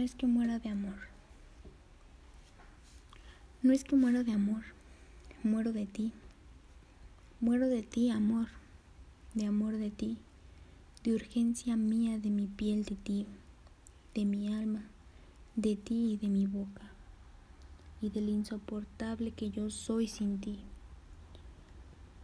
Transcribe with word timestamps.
es 0.00 0.14
que 0.14 0.26
muera 0.26 0.58
de 0.58 0.68
amor. 0.68 0.96
No 3.62 3.72
es 3.72 3.84
que 3.84 3.96
muero 3.96 4.24
de 4.24 4.32
amor, 4.32 4.62
muero 5.42 5.72
de 5.72 5.86
ti. 5.86 6.12
Muero 7.40 7.68
de 7.68 7.82
ti, 7.82 8.10
amor, 8.10 8.48
de 9.34 9.46
amor 9.46 9.76
de 9.76 9.90
ti, 9.90 10.16
de 11.02 11.14
urgencia 11.14 11.76
mía 11.76 12.18
de 12.18 12.30
mi 12.30 12.46
piel 12.46 12.84
de 12.84 12.96
ti, 12.96 13.26
de 14.14 14.24
mi 14.24 14.48
alma, 14.48 14.84
de 15.56 15.76
ti 15.76 16.12
y 16.12 16.16
de 16.16 16.28
mi 16.28 16.46
boca, 16.46 16.90
y 18.00 18.08
del 18.10 18.30
insoportable 18.30 19.32
que 19.32 19.50
yo 19.50 19.68
soy 19.68 20.08
sin 20.08 20.40
ti. 20.40 20.58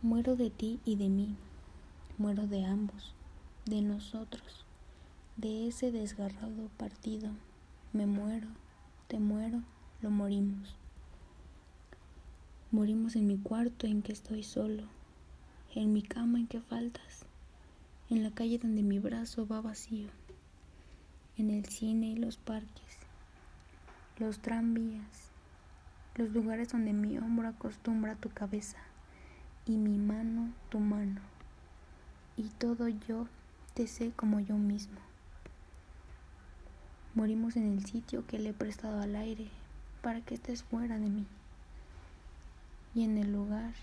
Muero 0.00 0.36
de 0.36 0.48
ti 0.48 0.80
y 0.86 0.96
de 0.96 1.08
mí, 1.08 1.36
muero 2.16 2.46
de 2.46 2.64
ambos, 2.64 3.12
de 3.66 3.82
nosotros, 3.82 4.64
de 5.36 5.68
ese 5.68 5.92
desgarrado 5.92 6.68
partido. 6.78 7.30
Me 7.92 8.06
muero, 8.06 8.46
te 9.08 9.18
muero, 9.18 9.62
lo 10.00 10.10
morimos. 10.10 10.76
Morimos 12.70 13.16
en 13.16 13.26
mi 13.26 13.36
cuarto 13.36 13.88
en 13.88 14.02
que 14.02 14.12
estoy 14.12 14.44
solo, 14.44 14.84
en 15.74 15.92
mi 15.92 16.02
cama 16.02 16.38
en 16.38 16.46
que 16.46 16.60
faltas, 16.60 17.24
en 18.08 18.22
la 18.22 18.30
calle 18.30 18.58
donde 18.58 18.84
mi 18.84 19.00
brazo 19.00 19.44
va 19.44 19.60
vacío, 19.60 20.08
en 21.36 21.50
el 21.50 21.64
cine 21.64 22.10
y 22.10 22.14
los 22.14 22.36
parques, 22.36 22.98
los 24.18 24.38
tranvías, 24.38 25.32
los 26.14 26.30
lugares 26.30 26.68
donde 26.68 26.92
mi 26.92 27.18
hombro 27.18 27.48
acostumbra 27.48 28.14
tu 28.14 28.30
cabeza 28.30 28.78
y 29.66 29.78
mi 29.78 29.98
mano 29.98 30.52
tu 30.68 30.78
mano, 30.78 31.22
y 32.36 32.44
todo 32.50 32.86
yo 32.86 33.26
te 33.74 33.88
sé 33.88 34.12
como 34.12 34.38
yo 34.38 34.56
mismo. 34.56 35.09
Morimos 37.14 37.56
en 37.56 37.72
el 37.72 37.84
sitio 37.84 38.26
que 38.26 38.38
le 38.38 38.50
he 38.50 38.54
prestado 38.54 39.00
al 39.00 39.16
aire 39.16 39.48
para 40.00 40.20
que 40.20 40.34
estés 40.34 40.62
fuera 40.62 40.98
de 40.98 41.08
mí 41.08 41.26
y 42.94 43.04
en 43.04 43.18
el 43.18 43.32
lugar 43.32 43.74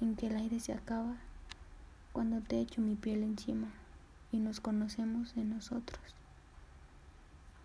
en 0.00 0.16
que 0.16 0.26
el 0.26 0.36
aire 0.36 0.60
se 0.60 0.72
acaba 0.72 1.16
cuando 2.12 2.40
te 2.40 2.60
echo 2.60 2.80
mi 2.80 2.94
piel 2.94 3.22
encima 3.22 3.68
y 4.32 4.38
nos 4.38 4.60
conocemos 4.60 5.36
en 5.36 5.50
nosotros, 5.50 6.00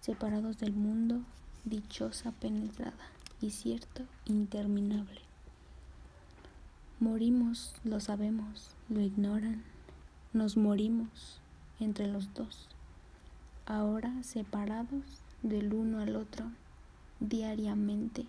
separados 0.02 0.60
del 0.60 0.74
mundo, 0.74 1.22
dichosa 1.66 2.32
penetrada 2.32 3.10
y 3.42 3.52
cierto 3.52 4.04
interminable. 4.26 5.22
Morimos, 7.00 7.74
lo 7.84 8.00
sabemos, 8.00 8.76
lo 8.90 9.02
ignoran, 9.02 9.64
nos 10.34 10.58
morimos 10.58 11.40
entre 11.80 12.08
los 12.08 12.34
dos, 12.34 12.70
ahora 13.72 14.22
separados 14.24 15.22
del 15.44 15.74
uno 15.74 16.00
al 16.00 16.18
otro 16.18 16.46
diariamente 17.22 18.26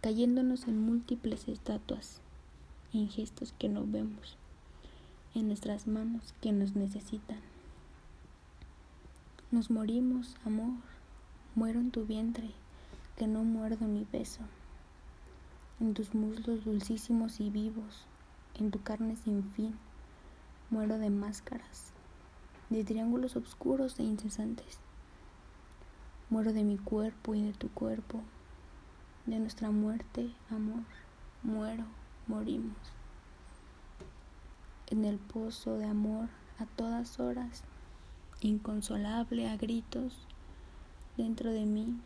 cayéndonos 0.00 0.68
en 0.68 0.78
múltiples 0.78 1.48
estatuas, 1.48 2.20
en 2.92 3.08
gestos 3.08 3.52
que 3.58 3.68
no 3.68 3.84
vemos, 3.84 4.36
en 5.34 5.48
nuestras 5.48 5.86
manos 5.86 6.32
que 6.40 6.52
nos 6.52 6.76
necesitan. 6.76 7.40
Nos 9.50 9.68
morimos, 9.68 10.36
amor, 10.44 10.76
muero 11.54 11.80
en 11.80 11.90
tu 11.90 12.06
vientre, 12.06 12.50
que 13.16 13.26
no 13.26 13.42
muerdo 13.42 13.86
mi 13.86 14.06
beso, 14.12 14.42
en 15.80 15.92
tus 15.92 16.14
muslos 16.14 16.64
dulcísimos 16.64 17.40
y 17.40 17.50
vivos, 17.50 18.06
en 18.54 18.70
tu 18.70 18.80
carne 18.82 19.16
sin 19.16 19.42
fin, 19.54 19.74
muero 20.70 20.98
de 20.98 21.10
máscaras, 21.10 21.92
de 22.70 22.82
triángulos 22.82 23.36
oscuros 23.36 23.98
e 24.00 24.02
incesantes. 24.02 24.78
Muero 26.30 26.52
de 26.52 26.64
mi 26.64 26.78
cuerpo 26.78 27.34
y 27.34 27.42
de 27.42 27.52
tu 27.52 27.68
cuerpo, 27.70 28.20
de 29.26 29.38
nuestra 29.38 29.70
muerte, 29.70 30.30
amor, 30.50 30.82
muero, 31.44 31.84
morimos. 32.26 32.76
En 34.88 35.04
el 35.04 35.18
pozo 35.18 35.78
de 35.78 35.84
amor 35.84 36.28
a 36.58 36.66
todas 36.66 37.20
horas, 37.20 37.62
inconsolable 38.40 39.48
a 39.48 39.56
gritos, 39.56 40.26
dentro 41.16 41.52
de 41.52 41.64
mí, 41.64 41.96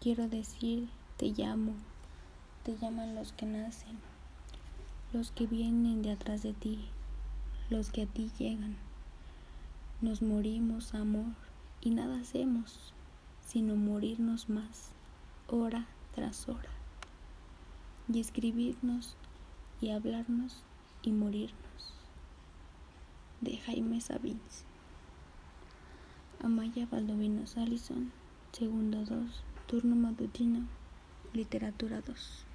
quiero 0.00 0.28
decir, 0.28 0.88
te 1.18 1.26
llamo, 1.26 1.72
te 2.64 2.76
llaman 2.76 3.14
los 3.14 3.32
que 3.32 3.44
nacen, 3.44 3.98
los 5.12 5.30
que 5.30 5.46
vienen 5.46 6.02
de 6.02 6.12
atrás 6.12 6.42
de 6.42 6.54
ti, 6.54 6.86
los 7.68 7.90
que 7.90 8.02
a 8.02 8.06
ti 8.06 8.30
llegan. 8.38 8.85
Nos 10.02 10.20
morimos, 10.20 10.94
amor, 10.94 11.32
y 11.80 11.88
nada 11.88 12.20
hacemos, 12.20 12.92
sino 13.40 13.76
morirnos 13.76 14.50
más, 14.50 14.90
hora 15.48 15.86
tras 16.14 16.50
hora, 16.50 16.68
y 18.12 18.20
escribirnos 18.20 19.16
y 19.80 19.92
hablarnos 19.92 20.62
y 21.00 21.12
morirnos. 21.12 21.94
De 23.40 23.56
Jaime 23.56 24.02
Sabins. 24.02 24.64
Amaya 26.42 26.86
Valdovinos 26.90 27.56
Allison, 27.56 28.12
segundo 28.52 29.02
2, 29.02 29.44
turno 29.66 29.96
matutino, 29.96 30.66
literatura 31.32 32.02
2. 32.02 32.45